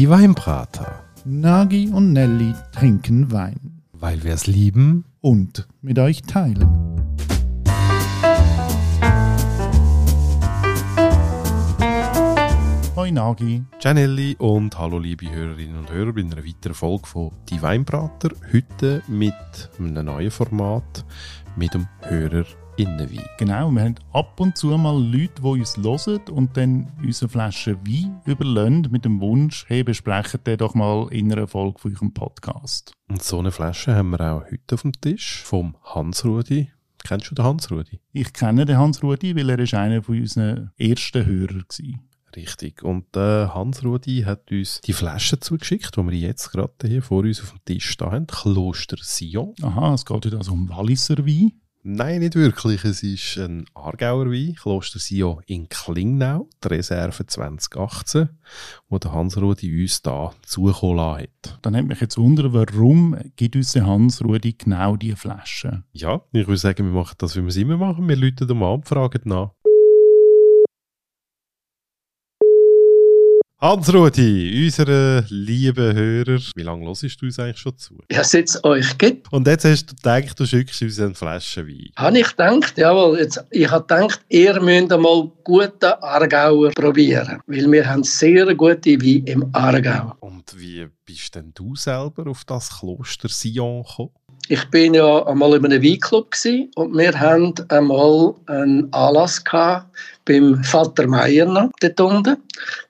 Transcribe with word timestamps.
Die 0.00 0.08
Weinbrater. 0.08 1.04
Nagi 1.26 1.90
und 1.90 2.14
Nelly 2.14 2.54
trinken 2.72 3.30
Wein. 3.32 3.82
Weil 3.92 4.24
wir 4.24 4.32
es 4.32 4.46
lieben. 4.46 5.04
Und 5.20 5.68
mit 5.82 5.98
euch 5.98 6.22
teilen. 6.22 6.66
Hoi 12.96 13.10
Nagi. 13.10 13.62
Janelli 13.78 14.36
und 14.38 14.78
hallo 14.78 14.98
liebe 14.98 15.30
Hörerinnen 15.30 15.76
und 15.76 15.92
Hörer 15.92 16.14
bei 16.14 16.22
einer 16.22 16.46
weiteren 16.46 16.72
Folge 16.74 17.06
von 17.06 17.32
Die 17.50 17.60
Weinbrater. 17.60 18.30
Heute 18.54 19.02
mit 19.06 19.34
einem 19.78 20.02
neuen 20.06 20.30
Format, 20.30 21.04
mit 21.56 21.74
dem 21.74 21.86
Hörer 22.00 22.46
Innenwein. 22.80 23.26
Genau, 23.36 23.70
wir 23.70 23.82
haben 23.82 23.96
ab 24.14 24.40
und 24.40 24.56
zu 24.56 24.68
mal 24.68 24.98
Leute, 24.98 25.42
die 25.42 25.42
uns 25.42 25.76
hören 25.76 26.22
und 26.30 26.56
dann 26.56 26.90
unsere 27.02 27.28
Flasche 27.28 27.76
Wein 27.86 28.22
überlassen 28.24 28.88
mit 28.90 29.04
dem 29.04 29.20
Wunsch, 29.20 29.66
hey, 29.68 29.84
besprechen 29.84 30.40
den 30.46 30.56
doch 30.56 30.74
mal 30.74 31.06
in 31.12 31.30
einer 31.30 31.46
Folge 31.46 31.78
von 31.78 31.94
eurem 31.94 32.14
Podcast. 32.14 32.92
Und 33.10 33.22
so 33.22 33.38
eine 33.38 33.50
Flasche 33.50 33.94
haben 33.94 34.10
wir 34.10 34.20
auch 34.20 34.44
heute 34.50 34.74
auf 34.74 34.80
dem 34.80 34.98
Tisch 34.98 35.42
vom 35.42 35.76
Hans-Rudi. 35.84 36.70
Kennst 37.04 37.30
du 37.30 37.34
den 37.34 37.44
Hans-Rudi? 37.44 38.00
Ich 38.12 38.32
kenne 38.32 38.64
den 38.64 38.78
Hans-Rudi, 38.78 39.36
weil 39.36 39.50
er 39.50 39.58
ist 39.58 39.74
einer 39.74 40.02
von 40.02 40.18
unseren 40.18 40.70
ersten 40.78 41.26
Hörern 41.26 41.64
war. 41.68 42.00
Richtig. 42.34 42.82
Und 42.82 43.14
äh, 43.14 43.46
Hans-Rudi 43.48 44.22
hat 44.22 44.50
uns 44.50 44.80
die 44.80 44.94
Flasche 44.94 45.38
zugeschickt, 45.38 45.98
die 45.98 46.02
wir 46.02 46.18
jetzt 46.18 46.50
gerade 46.52 46.72
hier 46.86 47.02
vor 47.02 47.24
uns 47.24 47.42
auf 47.42 47.50
dem 47.50 47.64
Tisch 47.66 47.94
da 47.98 48.10
haben. 48.10 48.26
Kloster 48.26 48.96
Sion. 49.02 49.52
Aha, 49.60 49.92
es 49.92 50.06
geht 50.06 50.24
heute 50.24 50.38
also 50.38 50.52
um 50.52 50.70
Walliser 50.70 51.26
Wein. 51.26 51.60
Nein, 51.82 52.20
nicht 52.20 52.34
wirklich. 52.34 52.84
Es 52.84 53.02
ist 53.02 53.38
ein 53.38 53.64
Aargauer 53.74 54.26
Wein, 54.26 54.54
Kloster 54.54 54.98
Sio 54.98 55.40
in 55.46 55.66
Klingnau, 55.70 56.46
die 56.62 56.68
Reserve 56.68 57.26
2018, 57.26 58.28
wo 58.90 58.98
der 58.98 59.12
Hans-Rudi 59.12 59.80
uns 59.80 60.02
da 60.02 60.32
zukommen 60.44 61.00
hat. 61.00 61.58
Dann 61.62 61.74
hat 61.74 61.86
mich 61.86 62.00
jetzt 62.02 62.18
wundern, 62.18 62.52
warum 62.52 63.16
gibt 63.36 63.56
uns 63.56 63.72
der 63.72 63.86
Hans-Rudi 63.86 64.56
genau 64.58 64.96
diese 64.96 65.16
Flasche? 65.16 65.82
Ja, 65.92 66.20
ich 66.32 66.46
würde 66.46 66.58
sagen, 66.58 66.84
wir 66.84 67.00
machen 67.00 67.14
das, 67.16 67.34
wie 67.36 67.40
wir 67.40 67.48
es 67.48 67.56
immer 67.56 67.78
machen. 67.78 68.06
Wir 68.06 68.16
läuten 68.16 68.50
und 68.50 68.86
fragen 68.86 69.22
nach. 69.24 69.52
Hans-Rudi, 73.62 74.64
unsere 74.64 75.22
lieben 75.28 75.94
Hörer, 75.94 76.40
wie 76.54 76.62
lange 76.62 76.86
hörst 76.86 77.20
du 77.20 77.26
uns 77.26 77.38
eigentlich 77.38 77.58
schon 77.58 77.76
zu? 77.76 77.98
Ja, 78.10 78.24
seit 78.24 78.48
es 78.48 78.64
euch 78.64 78.96
gibt. 78.96 79.30
Und 79.30 79.46
jetzt 79.46 79.66
hast 79.66 79.84
du 79.84 79.96
gedacht, 79.96 80.40
du 80.40 80.46
schickst 80.46 80.80
uns 80.80 80.98
eine 80.98 81.14
Flasche 81.14 81.68
Wein. 81.68 81.90
Habe 81.94 82.20
ich 82.20 82.30
gedacht, 82.30 82.78
jawohl. 82.78 83.18
Jetzt, 83.18 83.44
ich 83.50 83.70
habe 83.70 83.86
gedacht, 83.86 84.24
ihr 84.30 84.58
müsst 84.62 84.90
einmal 84.90 85.30
guten 85.44 85.92
Aargauer 86.00 86.70
probieren. 86.70 87.42
Weil 87.46 87.70
wir 87.70 87.86
haben 87.86 88.02
sehr 88.02 88.54
gute 88.54 88.98
Wein 88.98 89.24
im 89.26 89.50
Aargau. 89.52 90.14
Und 90.20 90.58
wie 90.58 90.88
bist 91.04 91.34
denn 91.34 91.52
du 91.52 91.76
selber 91.76 92.30
auf 92.30 92.44
das 92.46 92.70
Kloster 92.78 93.28
Sion 93.28 93.82
gekommen? 93.82 94.10
Ich 94.48 94.64
bin 94.70 94.94
ja 94.94 95.24
einmal 95.26 95.54
in 95.54 95.64
einem 95.64 95.82
Weinclub 95.82 96.34
und 96.74 96.96
wir 96.96 97.18
haben 97.18 97.54
einmal 97.68 98.34
einen 98.46 98.92
Anlass 98.92 99.42
beim 100.24 100.62
Vater 100.62 101.06
Meier 101.06 101.70
dort 101.80 102.00
unten. 102.00 102.36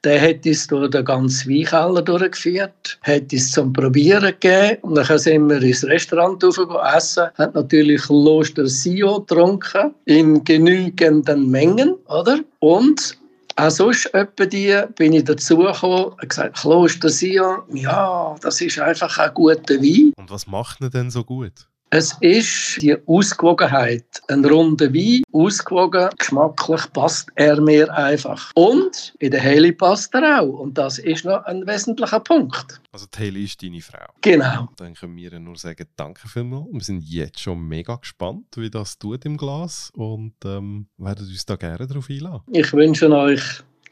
Der 0.04 0.20
hat 0.20 0.46
uns 0.46 0.66
durch 0.66 0.90
den 0.90 1.04
ganzen 1.04 1.50
Weinkeller 1.50 2.02
durchgeführt, 2.02 2.98
hat 3.02 3.32
uns 3.32 3.52
zum 3.52 3.72
Probieren 3.72 4.34
gegeben 4.40 4.78
und 4.82 4.96
dann 4.96 5.18
sind 5.18 5.48
wir 5.48 5.62
ins 5.62 5.84
Restaurant 5.84 6.42
essen, 6.42 7.28
hat 7.34 7.54
natürlich 7.54 8.02
Kloster 8.02 8.66
Sio 8.66 9.20
getrunken, 9.20 9.94
in 10.06 10.42
genügenden 10.44 11.50
Mengen, 11.50 11.94
oder? 12.08 12.40
Und 12.58 13.19
auch 13.61 13.70
sonst 13.70 14.11
die 14.47 14.80
bin 14.97 15.12
ich 15.12 15.25
dazugekommen 15.25 16.12
und 16.12 16.28
gesagt, 16.28 16.56
Kloster 16.56 17.08
Sion, 17.08 17.62
ja, 17.72 18.34
das 18.41 18.61
ist 18.61 18.78
einfach 18.78 19.16
ein 19.19 19.34
guter 19.34 19.75
Wein. 19.75 20.12
Und 20.16 20.31
was 20.31 20.47
macht 20.47 20.81
ihn 20.81 20.91
denn 20.91 21.10
so 21.10 21.25
gut? 21.25 21.66
Es 21.92 22.16
ist 22.20 22.80
die 22.80 22.96
Ausgewogenheit. 23.08 24.04
Ein 24.28 24.44
runder 24.44 24.94
Wein, 24.94 25.24
ausgewogen, 25.32 26.08
geschmacklich 26.16 26.82
passt 26.92 27.28
er 27.34 27.60
mir 27.60 27.92
einfach. 27.92 28.52
Und 28.54 29.12
in 29.18 29.32
der 29.32 29.40
Heli 29.40 29.72
passt 29.72 30.14
er 30.14 30.40
auch. 30.40 30.60
Und 30.60 30.78
das 30.78 31.00
ist 31.00 31.24
noch 31.24 31.44
ein 31.46 31.66
wesentlicher 31.66 32.20
Punkt. 32.20 32.80
Also 32.92 33.06
die 33.12 33.18
Heli 33.18 33.42
ist 33.42 33.60
deine 33.60 33.80
Frau? 33.80 34.06
Genau. 34.20 34.68
Dann 34.76 34.94
können 34.94 35.16
wir 35.16 35.36
nur 35.40 35.56
sagen, 35.56 35.84
danke 35.96 36.28
vielmals. 36.28 36.68
Wir 36.70 36.80
sind 36.80 37.02
jetzt 37.02 37.40
schon 37.40 37.66
mega 37.66 37.96
gespannt, 37.96 38.46
wie 38.54 38.70
das 38.70 38.96
tut 38.96 39.24
im 39.24 39.36
Glas 39.36 39.90
und 39.92 40.34
ähm, 40.44 40.86
werden 40.96 41.26
uns 41.26 41.44
da 41.44 41.56
gerne 41.56 41.88
darauf 41.88 42.08
einladen. 42.08 42.42
Ich 42.52 42.72
wünsche 42.72 43.10
euch 43.10 43.42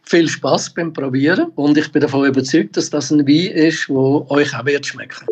viel 0.04 0.28
Spaß 0.28 0.72
beim 0.75 0.92
Probieren 0.92 1.50
und 1.56 1.76
ich 1.76 1.91
bin 1.91 2.03
davon 2.03 2.26
überzeugt, 2.26 2.76
dass 2.76 2.91
das 2.91 3.10
ein 3.10 3.26
Wein 3.26 3.56
ist, 3.56 3.88
der 3.88 3.97
euch 3.97 4.56
auch 4.56 4.65
wird 4.65 4.86
schmecken. 4.86 5.26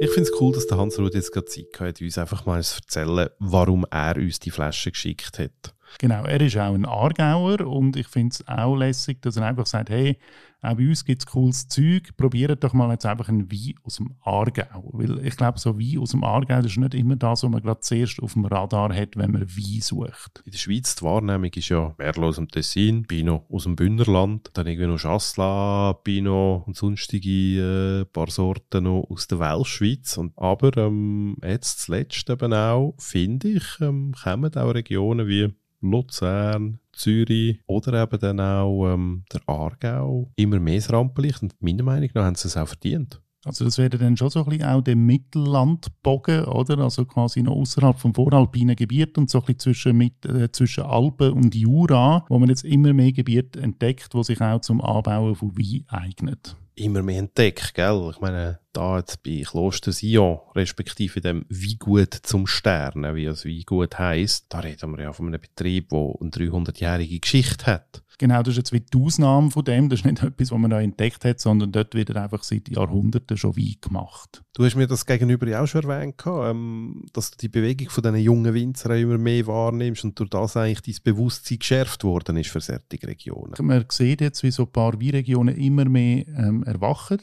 Ich 0.00 0.10
finde 0.10 0.30
es 0.30 0.40
cool, 0.40 0.52
dass 0.52 0.68
der 0.68 0.78
Hans-Rudi 0.78 1.16
jetzt 1.16 1.32
gerade 1.32 1.46
Zeit 1.46 1.80
hat, 1.80 2.00
uns 2.00 2.18
einfach 2.18 2.46
mal 2.46 2.62
zu 2.62 2.76
erzählen, 2.76 3.30
warum 3.40 3.84
er 3.90 4.14
uns 4.16 4.38
die 4.38 4.52
Flasche 4.52 4.92
geschickt 4.92 5.40
hat. 5.40 5.74
Genau, 5.98 6.24
er 6.24 6.40
ist 6.40 6.56
auch 6.56 6.74
ein 6.74 6.86
Aargauer 6.86 7.60
und 7.66 7.96
ich 7.96 8.08
finde 8.08 8.32
es 8.32 8.48
auch 8.48 8.76
lässig, 8.76 9.22
dass 9.22 9.36
er 9.36 9.46
einfach 9.46 9.66
sagt, 9.66 9.90
hey, 9.90 10.18
auch 10.60 10.74
bei 10.74 10.88
uns 10.88 11.04
gibt 11.04 11.22
es 11.22 11.26
cooles 11.26 11.68
Zeug, 11.68 12.16
probiert 12.16 12.64
doch 12.64 12.72
mal 12.72 12.90
jetzt 12.90 13.06
einfach 13.06 13.28
einen 13.28 13.50
Wein 13.50 13.74
aus 13.84 13.96
dem 13.96 14.16
Aargau. 14.24 14.90
Weil 14.92 15.24
ich 15.24 15.36
glaube, 15.36 15.58
so 15.58 15.78
Wein 15.78 15.98
aus 15.98 16.10
dem 16.10 16.24
Aargau, 16.24 16.58
ist 16.58 16.76
nicht 16.76 16.94
immer 16.94 17.14
das, 17.14 17.44
was 17.44 17.50
man 17.50 17.62
gerade 17.62 17.80
zuerst 17.80 18.20
auf 18.20 18.32
dem 18.32 18.44
Radar 18.44 18.92
hat, 18.92 19.16
wenn 19.16 19.30
man 19.30 19.42
Wein 19.42 19.80
sucht. 19.80 20.42
In 20.44 20.50
der 20.50 20.58
Schweiz 20.58 20.96
die 20.96 21.04
Wahrnehmung 21.04 21.50
ist 21.52 21.68
ja 21.68 21.94
Merlot 21.96 22.30
aus 22.30 22.36
dem 22.36 22.48
Tessin, 22.48 23.04
Pinot 23.06 23.44
aus 23.48 23.64
dem 23.64 23.76
Bündnerland, 23.76 24.50
dann 24.54 24.66
irgendwie 24.66 24.88
noch 24.88 24.98
Chasselas, 24.98 25.96
Pinot 26.02 26.66
und 26.66 26.76
sonstige 26.76 28.00
äh, 28.00 28.04
paar 28.06 28.30
Sorten 28.30 28.84
noch 28.84 29.06
aus 29.08 29.28
der 29.28 29.38
Welschschweiz. 29.38 30.16
Und, 30.16 30.36
aber 30.36 30.76
ähm, 30.76 31.36
jetzt 31.44 31.82
zuletzt 31.82 32.28
eben 32.30 32.52
auch, 32.52 32.94
finde 32.98 33.48
ich, 33.48 33.80
ähm, 33.80 34.12
kommen 34.24 34.56
auch 34.56 34.74
Regionen 34.74 35.28
wie 35.28 35.54
Luzern, 35.80 36.80
Zürich 36.92 37.60
oder 37.66 38.02
eben 38.02 38.18
dann 38.18 38.40
auch 38.40 38.92
ähm, 38.92 39.24
der 39.32 39.40
Aargau 39.46 40.30
immer 40.36 40.58
mehr 40.58 40.76
ins 40.76 40.92
Rampenlicht. 40.92 41.42
Und 41.42 41.54
meiner 41.60 41.84
Meinung 41.84 42.10
nach 42.14 42.24
haben 42.24 42.34
sie 42.34 42.48
es 42.48 42.56
auch 42.56 42.68
verdient. 42.68 43.20
Also 43.44 43.64
das 43.64 43.78
wäre 43.78 43.90
dann 43.90 44.16
schon 44.16 44.30
so 44.30 44.40
ein 44.40 44.50
bisschen 44.50 44.66
auch 44.66 44.82
der 44.82 44.96
Mittellandbogen, 44.96 46.44
oder? 46.44 46.78
Also 46.78 47.04
quasi 47.04 47.42
noch 47.42 47.54
außerhalb 47.54 47.98
vom 47.98 48.12
voralpinen 48.12 48.74
Gebiet 48.74 49.16
und 49.16 49.30
so 49.30 49.38
ein 49.38 49.44
bisschen 49.44 49.58
zwischen, 49.60 49.96
mit, 49.96 50.26
äh, 50.26 50.50
zwischen 50.50 50.84
Alpen 50.84 51.32
und 51.32 51.54
Jura, 51.54 52.26
wo 52.28 52.38
man 52.38 52.48
jetzt 52.48 52.64
immer 52.64 52.92
mehr 52.92 53.12
Gebiete 53.12 53.60
entdeckt, 53.60 54.08
wo 54.12 54.22
sich 54.22 54.40
auch 54.40 54.60
zum 54.60 54.80
Anbauen 54.80 55.36
von 55.36 55.56
Wein 55.56 55.84
eignet 55.88 56.56
immer 56.78 57.02
mehr 57.02 57.18
entdeckt, 57.18 57.74
gell? 57.74 58.08
Ich 58.12 58.20
meine, 58.20 58.60
da 58.78 58.98
jetzt 58.98 59.22
bei 59.24 59.42
Kloster 59.44 59.90
Sion, 59.92 60.38
respektive 60.54 61.20
dem 61.20 61.44
Wie 61.48 61.76
gut 61.76 62.14
zum 62.14 62.46
Sternen, 62.46 63.16
wie 63.16 63.24
es 63.24 63.44
wie 63.44 63.64
gut 63.64 63.98
heisst, 63.98 64.46
da 64.50 64.60
reden 64.60 64.96
wir 64.96 65.02
ja 65.02 65.12
von 65.12 65.26
einem 65.26 65.40
Betrieb, 65.40 65.88
der 65.88 66.14
eine 66.20 66.30
300-jährige 66.30 67.18
Geschichte 67.18 67.66
hat. 67.66 68.02
Genau, 68.18 68.42
das 68.42 68.54
ist 68.54 68.56
jetzt 68.56 68.72
wie 68.72 68.80
die 68.80 68.98
Ausnahme 68.98 69.52
von 69.52 69.64
dem. 69.64 69.88
Das 69.88 70.00
ist 70.00 70.04
nicht 70.04 70.22
etwas, 70.24 70.50
was 70.50 70.58
man 70.58 70.72
da 70.72 70.80
entdeckt 70.80 71.24
hat, 71.24 71.38
sondern 71.38 71.70
dort 71.70 71.94
wird 71.94 72.14
einfach 72.16 72.42
seit 72.42 72.68
Jahrhunderten 72.68 73.36
schon 73.36 73.56
Wein 73.56 73.76
gemacht. 73.80 74.42
Du 74.54 74.64
hast 74.64 74.74
mir 74.74 74.88
das 74.88 75.06
gegenüber 75.06 75.46
ja 75.46 75.62
auch 75.62 75.68
schon 75.68 75.84
erwähnt, 75.84 76.20
ähm, 76.26 77.06
dass 77.12 77.30
du 77.30 77.36
die 77.38 77.48
Bewegung 77.48 77.90
von 77.90 78.02
diesen 78.02 78.18
jungen 78.18 78.54
Winzern 78.54 78.98
immer 78.98 79.18
mehr 79.18 79.46
wahrnimmst 79.46 80.02
und 80.02 80.18
durch 80.18 80.30
das 80.30 80.56
eigentlich 80.56 80.82
dein 80.82 81.14
Bewusstsein 81.14 81.60
geschärft 81.60 82.02
worden 82.02 82.36
ist 82.36 82.50
für 82.50 82.60
solche 82.60 82.82
Regionen. 83.04 83.54
Man 83.60 83.84
sieht 83.88 84.20
jetzt, 84.20 84.42
wie 84.42 84.50
so 84.50 84.64
ein 84.64 84.72
paar 84.72 85.00
Weinregionen 85.00 85.56
immer 85.56 85.84
mehr 85.84 86.26
ähm, 86.26 86.64
erwachen 86.64 87.22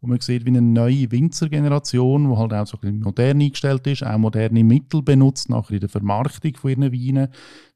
und 0.00 0.10
man 0.10 0.20
sieht, 0.20 0.44
wie 0.44 0.50
eine 0.50 0.62
neue 0.62 0.95
Winzergeneration, 1.10 2.30
die 2.30 2.36
halt 2.36 2.52
auch 2.52 2.66
so 2.66 2.76
ein 2.76 2.80
bisschen 2.80 3.00
modern 3.00 3.40
eingestellt 3.40 3.86
ist, 3.86 4.04
auch 4.04 4.18
moderne 4.18 4.64
Mittel 4.64 5.02
benutzt, 5.02 5.48
nachher 5.50 5.74
in 5.74 5.80
der 5.80 5.88
Vermarktung 5.88 6.54
von 6.56 6.70
ihren 6.70 6.92
Weinen, 6.92 7.28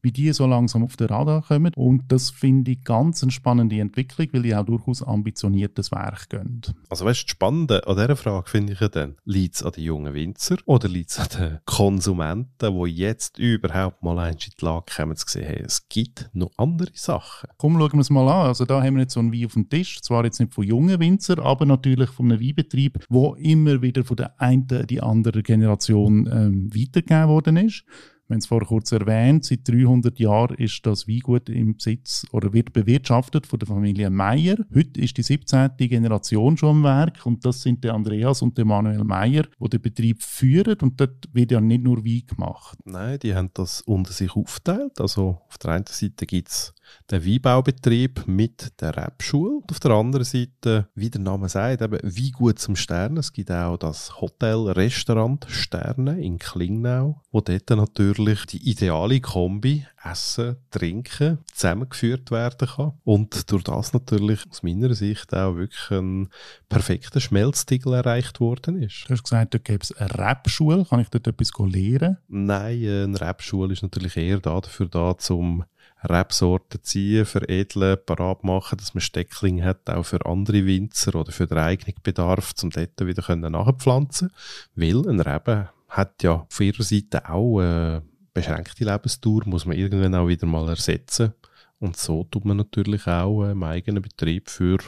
wie 0.02 0.12
die 0.12 0.32
so 0.32 0.46
langsam 0.46 0.82
auf 0.84 0.96
den 0.96 1.08
Radar 1.08 1.42
kommen. 1.42 1.72
Und 1.76 2.10
das 2.10 2.30
finde 2.30 2.72
ich 2.72 2.84
ganz 2.84 3.22
eine 3.22 3.32
spannende 3.32 3.78
Entwicklung, 3.80 4.28
weil 4.32 4.42
die 4.42 4.54
auch 4.54 4.64
durchaus 4.64 5.02
ambitioniertes 5.02 5.92
Werk 5.92 6.28
gehen. 6.30 6.62
Also 6.88 7.04
weißt 7.04 7.20
du, 7.20 7.24
das 7.24 7.30
Spannende 7.30 7.86
an 7.86 7.96
dieser 7.96 8.16
Frage 8.16 8.48
finde 8.48 8.72
ich 8.72 8.80
ja 8.80 8.88
dann, 8.88 9.16
liegt 9.24 9.56
es 9.56 9.62
an 9.62 9.72
den 9.72 9.84
jungen 9.84 10.14
Winzer 10.14 10.56
oder 10.66 10.88
liegt 10.88 11.10
es 11.10 11.18
an 11.18 11.28
den 11.38 11.58
Konsumenten, 11.64 12.84
die 12.84 12.90
jetzt 12.90 13.38
überhaupt 13.38 14.02
mal 14.02 14.30
in 14.30 14.36
die 14.36 14.64
Lage 14.64 14.86
kommen 14.94 15.16
zu 15.16 15.26
sehen, 15.28 15.46
hey, 15.46 15.62
es 15.64 15.88
gibt 15.88 16.30
noch 16.32 16.50
andere 16.56 16.90
Sachen. 16.94 17.48
Komm, 17.56 17.78
schauen 17.78 17.92
wir 17.92 18.00
es 18.00 18.10
mal 18.10 18.28
an. 18.28 18.46
Also 18.48 18.64
da 18.64 18.82
haben 18.82 18.94
wir 18.94 19.02
jetzt 19.02 19.14
so 19.14 19.20
ein 19.20 19.32
Wein 19.32 19.46
auf 19.46 19.54
dem 19.54 19.68
Tisch, 19.68 20.00
zwar 20.02 20.24
jetzt 20.24 20.40
nicht 20.40 20.54
von 20.54 20.64
jungen 20.64 21.00
Winzer, 21.00 21.38
aber 21.38 21.66
natürlich 21.66 22.10
von 22.10 22.30
einem 22.30 22.40
Weinbetrieb, 22.40 23.04
wo 23.08 23.34
immer 23.34 23.82
wieder 23.82 24.04
von 24.04 24.16
der 24.16 24.40
einen 24.40 24.86
die 24.86 25.00
andere 25.00 25.42
Generation 25.42 26.28
ähm, 26.32 26.70
weitergegeben 26.74 27.28
worden 27.28 27.56
ist. 27.56 27.84
Wir 28.30 28.34
haben 28.34 28.42
es 28.42 28.46
vorher 28.46 28.68
kurz 28.68 28.92
erwähnt, 28.92 29.44
seit 29.44 29.66
300 29.66 30.20
Jahren 30.20 30.54
ist 30.54 30.86
das 30.86 31.08
Weingut 31.08 31.48
im 31.48 31.74
Besitz 31.74 32.24
oder 32.30 32.52
wird 32.52 32.72
bewirtschaftet 32.72 33.44
von 33.44 33.58
der 33.58 33.66
Familie 33.66 34.08
Meyer. 34.08 34.54
Heute 34.72 35.00
ist 35.00 35.16
die 35.16 35.24
17. 35.24 35.70
Generation 35.78 36.56
schon 36.56 36.76
am 36.76 36.84
Werk 36.84 37.26
und 37.26 37.44
das 37.44 37.62
sind 37.62 37.82
der 37.82 37.94
Andreas 37.94 38.40
und 38.40 38.56
der 38.56 38.66
Manuel 38.66 39.02
Meyer, 39.02 39.46
die 39.58 39.68
den 39.68 39.82
Betrieb 39.82 40.22
führen 40.22 40.78
und 40.80 41.00
dort 41.00 41.28
wird 41.32 41.50
ja 41.50 41.60
nicht 41.60 41.82
nur 41.82 42.04
Wein 42.04 42.22
gemacht. 42.24 42.78
Nein, 42.84 43.18
die 43.18 43.34
haben 43.34 43.50
das 43.52 43.80
unter 43.80 44.12
sich 44.12 44.36
aufgeteilt. 44.36 45.00
Also 45.00 45.40
auf 45.48 45.58
der 45.58 45.72
einen 45.72 45.86
Seite 45.88 46.24
gibt 46.24 46.50
es 46.50 46.72
der 47.10 47.24
Weinbaubetrieb 47.24 48.24
mit 48.26 48.80
der 48.80 48.96
Rebschule. 48.96 49.60
Auf 49.70 49.80
der 49.80 49.90
anderen 49.92 50.24
Seite, 50.24 50.88
wie 50.94 51.10
der 51.10 51.20
Name 51.20 51.48
sagt, 51.48 51.82
eben 51.82 51.98
wie 52.02 52.30
gut 52.30 52.58
zum 52.58 52.76
Sternen. 52.76 53.18
Es 53.18 53.32
gibt 53.32 53.50
auch 53.50 53.76
das 53.76 54.20
Hotel, 54.20 54.68
Restaurant 54.68 55.46
Sterne 55.48 56.20
in 56.22 56.38
Klingnau, 56.38 57.20
wo 57.30 57.40
dort 57.40 57.70
natürlich 57.70 58.46
die 58.46 58.70
ideale 58.70 59.20
Kombi 59.20 59.86
Essen, 60.02 60.56
Trinken 60.70 61.38
zusammengeführt 61.52 62.30
werden 62.30 62.68
kann. 62.68 62.92
Und 63.04 63.50
durch 63.50 63.64
das 63.64 63.92
natürlich 63.92 64.40
aus 64.48 64.62
meiner 64.62 64.94
Sicht 64.94 65.34
auch 65.34 65.56
wirklich 65.56 65.90
ein 65.90 66.28
perfekter 66.68 67.20
Schmelztiegel 67.20 67.94
erreicht 67.94 68.40
worden 68.40 68.82
ist. 68.82 69.04
Du 69.06 69.12
hast 69.12 69.24
gesagt, 69.24 69.54
dort 69.54 69.64
gäbe 69.64 69.82
es 69.82 69.92
eine 69.92 70.10
Rebschule. 70.10 70.86
Kann 70.88 71.00
ich 71.00 71.10
dort 71.10 71.26
etwas 71.26 71.50
lernen? 71.58 72.16
Nein, 72.28 72.86
eine 72.86 73.20
Rebschule 73.20 73.72
ist 73.72 73.82
natürlich 73.82 74.16
eher 74.16 74.40
dafür 74.40 74.86
da, 74.86 75.16
zum 75.18 75.64
Rebsorten 76.02 76.82
ziehen, 76.82 77.26
veredeln, 77.26 77.98
parat 78.04 78.42
machen, 78.42 78.78
dass 78.78 78.94
man 78.94 79.02
Steckling 79.02 79.62
hat, 79.62 79.88
auch 79.90 80.04
für 80.04 80.24
andere 80.24 80.64
Winzer 80.64 81.14
oder 81.14 81.32
für 81.32 81.46
den 81.46 81.58
eigenen 81.58 81.96
Bedarf, 82.02 82.54
um 82.62 82.70
dort 82.70 83.06
wieder 83.06 83.36
nachpflanzen 83.36 84.30
können. 84.74 85.04
Weil 85.04 85.10
ein 85.10 85.20
Reben 85.20 85.68
hat 85.88 86.22
ja 86.22 86.46
auf 86.48 86.60
ihrer 86.60 86.82
Seite 86.82 87.28
auch 87.28 87.60
eine 87.60 88.02
beschränkte 88.32 88.84
Lebensdauer, 88.84 89.42
muss 89.46 89.66
man 89.66 89.76
irgendwann 89.76 90.14
auch 90.14 90.28
wieder 90.28 90.46
mal 90.46 90.68
ersetzen. 90.68 91.34
Und 91.78 91.96
so 91.96 92.24
tut 92.24 92.44
man 92.44 92.56
natürlich 92.56 93.06
auch 93.06 93.44
im 93.44 93.62
eigenen 93.62 94.02
Betrieb 94.02 94.48
für 94.48 94.78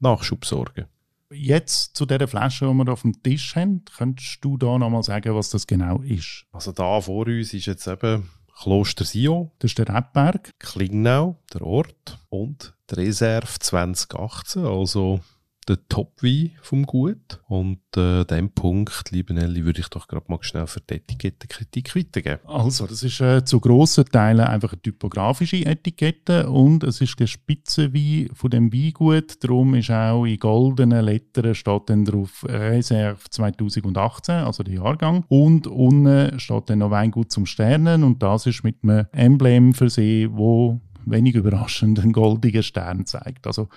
Nachschub 0.00 0.44
sorgen. 0.44 0.86
Jetzt 1.30 1.96
zu 1.96 2.06
dieser 2.06 2.28
Flasche, 2.28 2.66
die 2.66 2.74
wir 2.74 2.92
auf 2.92 3.02
dem 3.02 3.20
Tisch 3.22 3.56
haben, 3.56 3.84
könntest 3.96 4.44
du 4.44 4.56
da 4.56 4.78
nochmal 4.78 5.02
sagen, 5.02 5.34
was 5.34 5.50
das 5.50 5.66
genau 5.66 6.00
ist? 6.02 6.46
Also 6.52 6.72
da 6.72 7.00
vor 7.00 7.26
uns 7.26 7.52
ist 7.52 7.66
jetzt 7.66 7.86
eben 7.86 8.30
Kloster 8.64 9.04
Sion. 9.04 9.50
Das 9.58 9.72
ist 9.72 9.78
der 9.78 9.90
Rebberg. 9.90 10.50
Klingnau, 10.58 11.36
der 11.52 11.66
Ort. 11.66 12.18
Und 12.30 12.72
die 12.88 12.94
Reserve 12.94 13.58
2018, 13.60 14.64
also 14.64 15.20
der 15.68 15.78
Top-Wein 15.88 16.52
vom 16.62 16.84
Gut. 16.84 17.40
Und 17.48 17.80
äh, 17.96 18.24
dem 18.24 18.50
Punkt, 18.50 19.10
liebe 19.10 19.34
Nelly, 19.34 19.64
würde 19.64 19.80
ich 19.80 19.88
doch 19.88 20.08
gerade 20.08 20.26
mal 20.28 20.38
schnell 20.42 20.66
für 20.66 20.80
die 20.80 20.94
Etikettenkritik 20.94 21.94
weitergeben. 21.96 22.40
Also, 22.46 22.86
das 22.86 23.02
ist 23.02 23.20
äh, 23.20 23.44
zu 23.44 23.60
grossen 23.60 24.04
Teilen 24.06 24.46
einfach 24.46 24.72
eine 24.72 24.82
typografische 24.82 25.64
Etikette 25.64 26.48
und 26.48 26.84
es 26.84 27.00
ist 27.00 27.18
der 27.18 27.26
Spitzenwein 27.26 28.28
von 28.34 28.50
dem 28.50 28.72
Weingut. 28.72 29.42
Darum 29.42 29.74
ist 29.74 29.90
auch 29.90 30.24
in 30.24 30.38
goldenen 30.38 31.04
Lettern 31.04 31.54
steht 31.54 31.82
dann 31.90 32.04
drauf 32.04 32.44
Reserve 32.48 33.18
2018, 33.30 34.34
also 34.36 34.62
der 34.62 34.74
Jahrgang. 34.74 35.24
Und 35.28 35.66
unten 35.66 36.38
steht 36.38 36.70
dann 36.70 36.80
noch 36.80 36.90
Weingut 36.90 37.30
zum 37.30 37.46
Sternen 37.46 38.04
und 38.04 38.22
das 38.22 38.46
ist 38.46 38.64
mit 38.64 38.76
einem 38.82 39.06
Emblem 39.12 39.74
versehen, 39.74 40.36
wo 40.36 40.80
wenig 41.06 41.34
überraschend 41.34 42.00
einen 42.00 42.12
goldigen 42.12 42.62
Stern 42.62 43.06
zeigt. 43.06 43.46
Also 43.46 43.68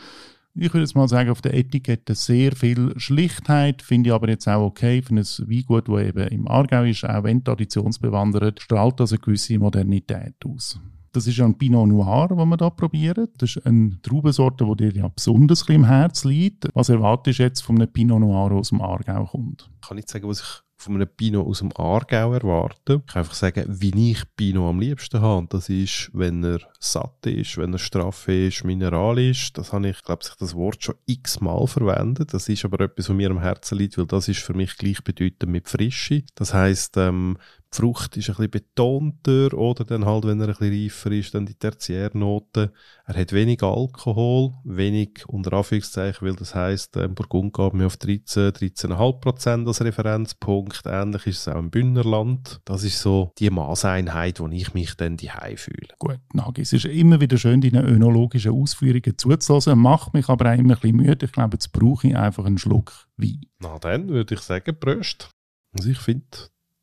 ich 0.60 0.74
würde 0.74 0.82
jetzt 0.82 0.96
mal 0.96 1.08
sagen, 1.08 1.30
auf 1.30 1.42
der 1.42 1.54
Etikette 1.54 2.16
sehr 2.16 2.56
viel 2.56 2.94
Schlichtheit, 3.00 3.82
finde 3.82 4.10
ich 4.10 4.14
aber 4.14 4.30
jetzt 4.30 4.48
auch 4.48 4.66
okay 4.66 5.02
für 5.02 5.14
ein 5.14 5.18
Weingut, 5.20 5.88
das 5.88 6.02
eben 6.02 6.28
im 6.28 6.48
Aargau 6.48 6.84
ist, 6.84 7.06
auch 7.06 7.24
wenn 7.24 7.44
traditionsbewandert, 7.44 8.62
strahlt 8.62 9.00
das 9.00 9.12
eine 9.12 9.20
gewisse 9.20 9.60
Modernität 9.60 10.36
aus. 10.46 10.80
Das 11.12 11.26
ist 11.26 11.38
ja 11.38 11.46
ein 11.46 11.58
Pinot 11.58 11.88
Noir, 11.88 12.28
den 12.28 12.38
wir 12.38 12.58
hier 12.58 12.70
probieren. 12.72 13.28
Das 13.38 13.56
ist 13.56 13.66
eine 13.66 14.00
Traubensorte, 14.02 14.66
die 14.66 14.90
dir 14.90 15.02
ja 15.02 15.08
besonders 15.08 15.68
im 15.70 15.86
Herz 15.86 16.26
liegt. 16.26 16.68
Was 16.74 16.90
erwartest 16.90 17.40
du 17.40 17.44
jetzt 17.44 17.62
von 17.62 17.78
einem 17.78 17.92
Pinot 17.92 18.20
Noir, 18.20 18.50
der 18.50 18.60
aus 18.60 18.70
dem 18.70 18.82
Aargau 18.82 19.26
kommt? 19.26 19.70
Ich 19.82 19.88
kann 19.88 19.96
nicht 19.96 20.10
sagen, 20.10 20.28
was 20.28 20.42
ich 20.42 20.67
von 20.78 20.96
einem 20.96 21.08
Pinot 21.08 21.48
aus 21.48 21.60
dem 21.60 21.72
Aargau 21.76 22.34
erwarten. 22.34 23.02
Ich 23.06 23.14
kann 23.14 23.22
einfach 23.22 23.34
sagen, 23.34 23.66
wie 23.68 24.12
ich 24.12 24.24
Pinot 24.36 24.70
am 24.70 24.80
liebsten 24.80 25.22
habe. 25.22 25.48
Das 25.50 25.70
ist, 25.70 26.12
wenn 26.14 26.44
er 26.44 26.60
satt 26.80 27.26
ist, 27.26 27.58
wenn 27.58 27.74
er 27.74 27.80
straff 27.80 28.28
ist, 28.28 28.64
mineral 28.64 29.18
ist. 29.18 29.58
Das 29.58 29.74
habe 29.74 29.90
ich, 29.90 30.04
glaube 30.04 30.22
ich, 30.24 30.36
das 30.36 30.56
Wort 30.56 30.84
schon 30.84 30.96
x-mal 31.08 31.66
verwendet. 31.66 32.34
Das 32.34 32.48
ist 32.48 32.64
aber 32.64 32.86
etwas, 32.86 33.10
was 33.10 33.16
mir 33.16 33.32
am 33.32 33.40
Herzen 33.40 33.78
liegt, 33.78 33.98
weil 33.98 34.06
das 34.06 34.28
ist 34.28 34.42
für 34.42 34.54
mich 34.54 34.78
gleichbedeutend 34.78 35.52
mit 35.52 35.68
Frische. 35.68 36.24
Das 36.36 36.54
heißt, 36.54 36.98
ähm, 36.98 37.38
die 37.74 37.78
Frucht 37.78 38.18
ist 38.18 38.30
ein 38.30 38.36
bisschen 38.36 38.52
betonter 38.52 39.58
oder 39.58 39.84
dann 39.84 40.06
halt, 40.06 40.26
wenn 40.26 40.40
er 40.40 40.48
ein 40.48 40.56
bisschen 40.56 40.84
reifer 40.84 41.12
ist, 41.12 41.34
dann 41.34 41.46
die 41.46 41.56
Tertiärnoten. 41.56 42.70
Er 43.06 43.16
hat 43.16 43.34
wenig 43.34 43.62
Alkohol, 43.64 44.54
wenig 44.64 45.28
unter 45.28 45.54
Anführungszeichen, 45.54 46.28
weil 46.28 46.36
das 46.36 46.56
heisst, 46.56 46.98
ähm, 46.98 47.16
Burgund 47.16 47.54
gab 47.54 47.74
mir 47.74 47.86
auf 47.86 47.98
13, 47.98 48.52
13,5 48.52 49.20
Prozent 49.20 49.68
als 49.68 49.82
Referenzpunkt. 49.82 50.84
Ähnlich 50.86 51.28
ist 51.28 51.40
es 51.40 51.48
auch 51.48 51.60
im 51.60 51.70
Bündnerland. 51.70 52.62
Das 52.66 52.84
ist 52.84 53.00
so 53.00 53.32
die 53.38 53.50
Maßeinheit, 53.50 54.40
wo 54.40 54.48
ich 54.48 54.74
mich 54.74 54.96
dann 54.96 55.18
die 55.18 55.30
fühle. 55.56 55.88
Gut, 56.00 56.20
Nagi, 56.34 56.62
es 56.62 56.74
ist 56.74 56.86
immer 56.86 57.20
wieder 57.22 57.38
schön, 57.38 57.62
deine 57.62 57.84
önologischen 57.84 58.52
Ausführungen 58.52 59.18
zuzulassen, 59.18 59.78
macht 59.78 60.14
mich 60.14 60.30
aber 60.30 60.52
auch 60.52 60.58
immer 60.58 60.76
ein 60.76 60.80
bisschen 60.80 60.96
müde. 60.96 61.26
Ich 61.26 61.32
glaube, 61.32 61.56
jetzt 61.56 61.72
brauche 61.72 62.08
ich 62.08 62.16
einfach 62.16 62.46
einen 62.46 62.58
Schluck 62.58 63.08
Wein. 63.18 63.42
Na 63.60 63.80
dann 63.80 64.10
würde 64.10 64.36
ich 64.36 64.42
sagen, 64.42 64.76
Bröst. 64.80 65.30
Also 65.76 65.90
ich 65.90 66.00
finde, 66.00 66.26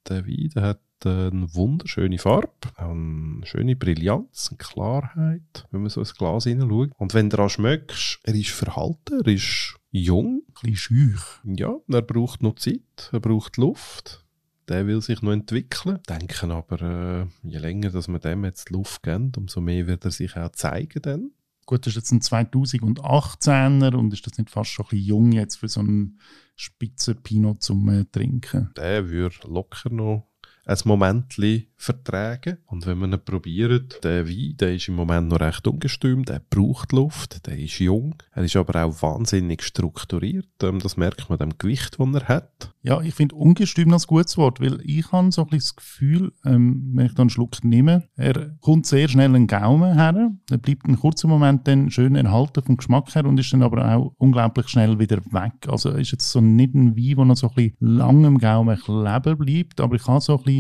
der 0.08 0.26
Wein 0.26 0.50
der 0.54 0.62
hat 0.62 0.80
eine 1.04 1.54
wunderschöne 1.54 2.18
Farbe, 2.18 2.50
eine 2.76 3.40
schöne 3.44 3.76
Brillanz, 3.76 4.48
eine 4.50 4.58
Klarheit, 4.58 5.66
wenn 5.70 5.82
man 5.82 5.90
so 5.90 6.00
ins 6.00 6.14
Glas 6.14 6.44
hineinschaut. 6.44 6.90
Und 6.96 7.14
wenn 7.14 7.28
du 7.28 7.36
daran 7.36 7.50
schmeckst, 7.50 8.20
er 8.22 8.34
ist 8.34 8.50
verhalten, 8.50 9.20
er 9.24 9.32
ist 9.32 9.76
jung. 9.90 10.42
Ein 10.46 10.52
bisschen 10.70 10.76
schüch. 10.76 11.22
Ja, 11.44 11.76
er 11.88 12.02
braucht 12.02 12.42
noch 12.42 12.56
Zeit, 12.56 13.10
er 13.12 13.20
braucht 13.20 13.56
Luft. 13.56 14.24
Der 14.68 14.86
will 14.86 15.02
sich 15.02 15.20
noch 15.20 15.32
entwickeln. 15.32 15.98
Denken 16.08 16.50
aber, 16.50 16.80
äh, 16.80 17.26
je 17.46 17.58
länger 17.58 17.90
dass 17.90 18.08
man 18.08 18.20
dem 18.20 18.44
jetzt 18.44 18.70
Luft 18.70 19.02
gibt, 19.02 19.36
umso 19.36 19.60
mehr 19.60 19.86
wird 19.86 20.06
er 20.06 20.10
sich 20.10 20.36
auch 20.36 20.52
zeigen 20.52 21.02
dann. 21.02 21.30
Gut, 21.66 21.86
das 21.86 21.96
ist 21.96 21.96
jetzt 21.96 22.12
ein 22.12 22.48
2018er 22.48 23.94
und 23.94 24.12
ist 24.12 24.26
das 24.26 24.38
nicht 24.38 24.50
fast 24.50 24.70
schon 24.70 24.86
ein 24.86 24.88
bisschen 24.90 25.06
jung 25.06 25.32
jetzt 25.32 25.56
für 25.56 25.68
so 25.68 25.80
einen 25.80 26.18
Spitzenpinot 26.56 27.62
zum 27.62 27.88
äh, 27.88 28.04
Trinken? 28.04 28.70
Der 28.76 29.08
würde 29.08 29.36
locker 29.44 29.90
noch 29.90 30.33
ein 30.66 30.78
Moment 30.84 31.36
vertragen. 31.76 32.58
Und 32.66 32.86
wenn 32.86 32.98
man 32.98 33.12
ihn 33.12 33.24
probiert, 33.24 34.02
der 34.02 34.26
Wein, 34.26 34.56
der 34.58 34.74
ist 34.74 34.88
im 34.88 34.94
Moment 34.94 35.28
noch 35.28 35.40
recht 35.40 35.66
ungestüm, 35.66 36.24
der 36.24 36.40
braucht 36.50 36.92
Luft, 36.92 37.46
der 37.46 37.58
ist 37.58 37.78
jung, 37.78 38.14
er 38.32 38.44
ist 38.44 38.56
aber 38.56 38.84
auch 38.84 39.02
wahnsinnig 39.02 39.62
strukturiert. 39.62 40.48
Ähm, 40.62 40.78
das 40.78 40.96
merkt 40.96 41.28
man 41.28 41.38
dem 41.38 41.58
Gewicht, 41.58 41.96
das 41.98 42.14
er 42.14 42.28
hat. 42.28 42.74
Ja, 42.82 43.00
ich 43.00 43.14
finde 43.14 43.34
ungestüm 43.34 43.92
ein 43.92 44.00
gutes 44.06 44.36
Wort, 44.36 44.60
weil 44.60 44.80
ich 44.82 45.10
habe 45.12 45.30
so 45.30 45.42
ein 45.42 45.48
bisschen 45.48 45.58
das 45.58 45.76
Gefühl, 45.76 46.32
ähm, 46.44 46.92
wenn 46.94 47.06
ich 47.06 47.14
dann 47.14 47.24
einen 47.24 47.30
Schluck 47.30 47.62
nehme, 47.62 48.08
er 48.16 48.56
kommt 48.60 48.86
sehr 48.86 49.08
schnell 49.08 49.34
in 49.34 49.46
den 49.46 49.46
Gaumen 49.46 49.94
her, 49.94 50.32
er 50.50 50.58
bleibt 50.58 50.86
einen 50.86 50.98
kurzen 50.98 51.28
Moment 51.28 51.68
dann 51.68 51.90
schön 51.90 52.16
erhalten 52.16 52.62
vom 52.62 52.76
Geschmack 52.76 53.14
her 53.14 53.26
und 53.26 53.38
ist 53.38 53.52
dann 53.52 53.62
aber 53.62 53.94
auch 53.94 54.14
unglaublich 54.18 54.68
schnell 54.68 54.98
wieder 54.98 55.18
weg. 55.26 55.68
Also 55.68 55.90
ist 55.90 56.12
jetzt 56.12 56.30
so 56.30 56.40
nicht 56.40 56.74
ein 56.74 56.96
Wein, 56.96 57.16
der 57.16 57.24
noch 57.24 57.36
so 57.36 57.48
ein 57.48 57.54
bisschen 57.54 57.76
lang 57.80 58.24
im 58.24 58.38
Gaumen 58.38 58.78
kleben 58.78 59.38
bleibt, 59.38 59.80
aber 59.80 59.96
ich 59.96 60.06
habe 60.06 60.20
so 60.20 60.38
ein 60.38 60.44
bisschen 60.44 60.53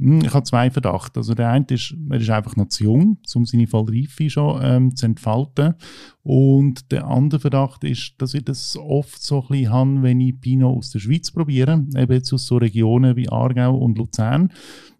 hm, 0.00 0.20
ich 0.20 0.32
habe 0.32 0.44
zwei 0.44 0.70
Verdachte. 0.70 1.20
Also 1.20 1.34
der 1.34 1.50
eine 1.50 1.66
ist, 1.70 1.94
er 2.08 2.20
ist 2.20 2.30
einfach 2.30 2.56
noch 2.56 2.68
zu 2.68 2.84
jung, 2.84 3.18
um 3.34 3.46
seine 3.46 3.66
Vollreife 3.66 4.30
schon 4.30 4.60
ähm, 4.62 4.96
zu 4.96 5.06
entfalten. 5.06 5.74
Und 6.22 6.92
der 6.92 7.06
andere 7.06 7.40
Verdacht 7.40 7.84
ist, 7.84 8.14
dass 8.18 8.34
ich 8.34 8.44
das 8.44 8.76
oft 8.76 9.20
so 9.20 9.42
ein 9.42 9.48
bisschen 9.48 9.72
habe, 9.72 10.02
wenn 10.02 10.20
ich 10.20 10.40
Pinot 10.40 10.78
aus 10.78 10.90
der 10.90 11.00
Schweiz 11.00 11.30
probiere, 11.30 11.84
eben 11.96 12.12
jetzt 12.12 12.32
aus 12.32 12.46
so 12.46 12.58
Regionen 12.58 13.16
wie 13.16 13.28
Aargau 13.28 13.76
und 13.76 13.98
Luzern, 13.98 14.52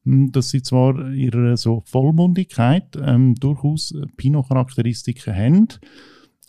hm, 0.05 0.33
dass 0.33 0.51
sie 0.51 0.63
zwar 0.63 1.11
ihre 1.13 1.57
so 1.57 1.83
Vollmundigkeit 1.87 2.97
ähm, 3.01 3.35
durchaus 3.37 3.95
Pinot-Charakteristiken 4.17 5.35
haben, 5.35 5.69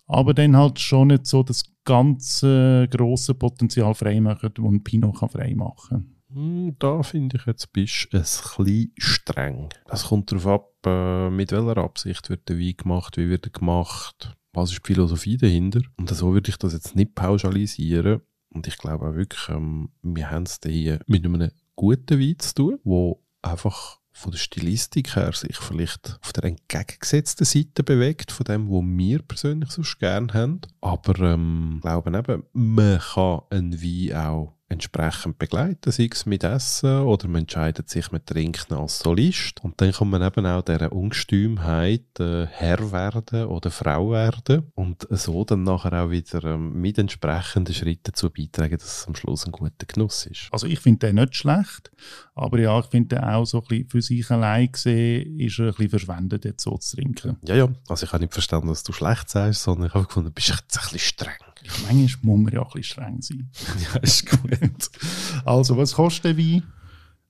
aber 0.08 0.34
dann 0.34 0.58
halt 0.58 0.80
schon 0.80 1.10
nicht 1.10 1.28
so 1.28 1.44
das 1.44 1.66
ganze 1.86 2.88
große 2.90 3.36
Potenzial 3.36 3.94
freimachen, 3.94 4.50
das 4.56 4.66
ein 4.66 4.84
Pinot 4.84 5.18
freimachen 5.18 5.90
kann. 5.90 6.19
Hm, 6.32 6.76
da 6.78 7.02
finde 7.02 7.38
ich 7.38 7.46
jetzt 7.46 7.74
bist 7.74 8.10
du 8.12 8.18
ein 8.18 8.24
bisschen 8.24 8.94
streng. 8.98 9.70
Es 9.90 10.06
kommt 10.06 10.32
darauf 10.32 10.48
ab, 10.48 10.86
äh, 10.86 11.30
mit 11.30 11.52
welcher 11.52 11.78
Absicht 11.78 12.30
wird 12.30 12.48
der 12.50 12.60
Wein 12.60 12.78
gemacht, 12.78 13.18
wie 13.18 13.30
wird 13.30 13.48
er 13.48 13.52
gemacht, 13.52 14.38
was 14.54 14.72
ist 14.72 14.80
die 14.84 14.94
Philosophie 14.94 15.38
dahinter. 15.38 15.82
Und 15.98 16.10
so 16.10 16.34
würde 16.34 16.50
ich 16.50 16.58
das 16.58 16.74
jetzt 16.74 16.96
nicht 16.96 17.16
pauschalisieren. 17.16 18.22
Und 18.50 18.68
ich 18.68 18.78
glaube 18.78 19.08
auch 19.08 19.16
wirklich, 19.16 19.50
ähm, 19.50 19.90
wir 20.02 20.30
haben 20.30 20.44
es 20.44 20.60
hier 20.64 21.00
mit 21.08 21.26
einem 21.26 21.52
guten 21.76 22.20
Wein 22.20 22.40
zu 22.40 22.54
tun, 22.54 22.80
wo 22.84 23.24
einfach 23.42 24.00
von 24.12 24.32
der 24.32 24.40
Stilistik 24.40 25.16
her 25.16 25.32
sich 25.32 25.58
vielleicht 25.58 26.20
auf 26.22 26.34
der 26.34 26.44
entgegengesetzten 26.44 27.46
Seite 27.46 27.84
bewegt 27.84 28.32
von 28.32 28.44
dem, 28.44 28.70
was 28.70 28.84
wir 28.84 29.22
persönlich 29.22 29.72
so 29.72 29.82
gerne 29.98 30.34
haben. 30.34 30.62
Aber 30.82 31.18
ähm, 31.20 31.80
glaube 31.82 32.18
eben, 32.18 32.44
man 32.54 33.00
kann 33.00 33.42
einen 33.50 33.82
Wein 33.82 34.16
auch 34.18 34.59
entsprechend 34.70 35.40
begleiten, 35.40 35.92
sei 35.92 36.10
es 36.12 36.26
mit 36.26 36.44
Essen 36.44 37.02
oder 37.02 37.28
man 37.28 37.42
entscheidet 37.42 37.90
sich, 37.90 38.12
man 38.12 38.24
trinkt 38.24 38.72
als 38.72 39.00
Solist. 39.00 39.64
Und 39.64 39.82
dann 39.82 39.92
kann 39.92 40.10
man 40.10 40.22
eben 40.22 40.46
auch 40.46 40.62
dieser 40.62 40.92
Ungestümheit 40.92 42.20
äh, 42.20 42.46
Herr 42.46 42.92
werden 42.92 43.46
oder 43.46 43.72
Frau 43.72 44.12
werden 44.12 44.72
und 44.76 45.08
so 45.10 45.44
dann 45.44 45.64
nachher 45.64 46.04
auch 46.04 46.12
wieder 46.12 46.44
ähm, 46.44 46.80
mit 46.80 47.00
entsprechenden 47.00 47.74
Schritten 47.74 48.04
dazu 48.04 48.30
beitragen, 48.30 48.78
dass 48.78 49.02
es 49.02 49.08
am 49.08 49.16
Schluss 49.16 49.46
ein 49.46 49.52
guter 49.52 49.86
Genuss 49.88 50.28
ist. 50.28 50.50
Also 50.52 50.68
ich 50.68 50.80
finde 50.80 51.08
den 51.08 51.16
nicht 51.16 51.36
schlecht, 51.36 51.92
Aber 52.40 52.58
ja, 52.58 52.80
ich 52.80 52.86
finde 52.86 53.22
auch 53.22 53.44
so 53.44 53.60
ein 53.60 53.68
bisschen 53.68 53.90
für 53.90 54.02
sich 54.02 54.32
allein 54.32 54.72
gesehen, 54.72 55.38
ist 55.40 55.60
er 55.60 55.66
ein 55.66 55.72
bisschen 55.72 55.90
verschwendet, 55.90 56.46
jetzt 56.46 56.64
so 56.64 56.78
zu 56.78 56.96
trinken. 56.96 57.36
Ja, 57.46 57.56
ja. 57.56 57.68
Also 57.90 58.06
ich 58.06 58.14
habe 58.14 58.24
nicht 58.24 58.34
verstanden, 58.34 58.70
dass 58.70 58.84
du 58.84 58.94
schlecht 58.94 59.30
sagst, 59.30 59.64
sondern 59.64 59.88
ich 59.88 59.94
habe 59.94 60.06
gefunden, 60.06 60.30
du 60.30 60.34
bist 60.34 60.48
jetzt 60.48 60.78
ein 60.78 60.84
bisschen 60.84 61.00
streng. 61.00 61.34
Manchmal 61.86 62.36
muss 62.38 62.44
man 62.46 62.54
ja 62.54 62.62
auch 62.62 62.74
ein 62.74 62.80
bisschen 62.82 63.04
streng 63.04 63.22
sein. 63.22 63.52
ja, 63.94 64.00
ist 64.00 64.26
gut. 64.30 64.90
Also, 65.44 65.76
was 65.76 65.94
kostet 65.94 66.26
der 66.26 66.38
Wein? 66.38 66.64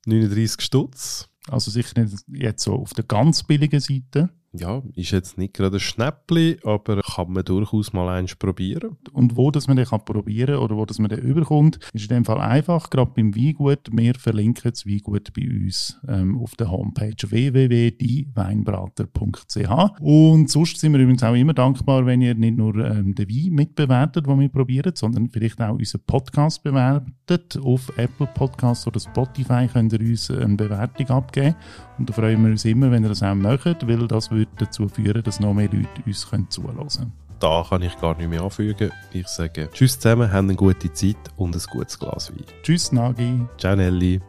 39 0.05 0.61
Stutz. 0.61 1.27
Also 1.47 1.71
sicher 1.71 1.99
nicht 1.99 2.15
jetzt 2.27 2.63
so 2.63 2.75
auf 2.75 2.93
der 2.93 3.05
ganz 3.05 3.41
billigen 3.41 3.79
Seite. 3.79 4.29
Ja, 4.51 4.81
ist 4.95 5.11
jetzt 5.11 5.37
nicht 5.37 5.53
gerade 5.53 5.77
ein 5.77 5.79
Schnäppli, 5.79 6.57
aber 6.63 7.01
kann 7.01 7.31
man 7.31 7.43
durchaus 7.43 7.93
mal 7.93 8.09
eins 8.09 8.35
probieren. 8.35 8.97
Und 9.13 9.37
wo 9.37 9.51
dass 9.51 9.67
man 9.67 9.77
den 9.77 9.85
kann 9.85 10.03
probieren 10.03 10.55
oder 10.55 10.75
wo 10.75 10.85
dass 10.85 10.97
man 10.97 11.09
den 11.09 11.19
überkommt, 11.19 11.77
ist 11.93 12.09
in 12.09 12.17
dem 12.17 12.25
Fall 12.25 12.39
einfach, 12.39 12.89
gerade 12.89 13.11
beim 13.15 13.35
Weingut. 13.35 13.89
Wir 13.91 14.15
verlinken 14.15 14.71
das 14.71 14.87
Weingut 14.87 15.31
bei 15.33 15.47
uns 15.47 15.99
ähm, 16.07 16.39
auf 16.39 16.55
der 16.55 16.71
Homepage 16.71 17.13
www.dieweinbrater.ch 17.21 19.99
Und 19.99 20.49
sonst 20.49 20.79
sind 20.79 20.93
wir 20.93 20.99
übrigens 20.99 21.21
auch 21.23 21.35
immer 21.35 21.53
dankbar, 21.53 22.07
wenn 22.07 22.21
ihr 22.21 22.33
nicht 22.33 22.57
nur 22.57 22.75
ähm, 22.77 23.13
den 23.13 23.29
Wein 23.29 23.53
mitbewertet, 23.53 24.25
den 24.25 24.39
wir 24.39 24.49
probieren, 24.49 24.93
sondern 24.95 25.29
vielleicht 25.29 25.61
auch 25.61 25.75
unseren 25.75 26.01
Podcast 26.07 26.63
bewertet. 26.63 27.59
Auf 27.63 27.91
Apple 27.97 28.27
Podcasts 28.33 28.87
oder 28.87 28.99
Spotify 28.99 29.67
könnt 29.71 29.93
ihr 29.93 29.99
uns 29.99 30.31
eine 30.31 30.55
Bewertung 30.55 31.07
abgeben. 31.09 31.53
Und 31.99 32.09
da 32.09 32.13
freuen 32.13 32.41
wir 32.43 32.51
uns 32.51 32.63
immer, 32.65 32.89
wenn 32.91 33.03
ihr 33.03 33.09
das 33.09 33.21
auch 33.21 33.35
möchtet, 33.35 33.85
weil 33.87 34.07
das 34.07 34.31
würde 34.31 34.49
dazu 34.57 34.87
führen, 34.87 35.21
dass 35.21 35.39
noch 35.39 35.53
mehr 35.53 35.69
Leute 35.69 35.87
uns 36.05 36.21
zuhören 36.49 36.77
können. 36.77 37.11
Da 37.39 37.65
kann 37.67 37.81
ich 37.81 37.95
gar 37.99 38.17
nicht 38.17 38.29
mehr 38.29 38.41
anfügen. 38.41 38.91
Ich 39.11 39.27
sage 39.27 39.69
Tschüss 39.71 39.99
zusammen, 39.99 40.31
habt 40.31 40.43
eine 40.43 40.55
gute 40.55 40.91
Zeit 40.91 41.17
und 41.35 41.55
ein 41.55 41.61
gutes 41.69 41.99
Glas 41.99 42.31
Wein. 42.31 42.45
Tschüss, 42.63 42.91
Nagi. 42.91 43.41
Ciao, 43.57 43.75
Nelly. 43.75 44.21